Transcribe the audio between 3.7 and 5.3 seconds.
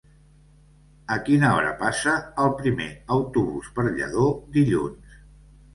per Lladó dilluns?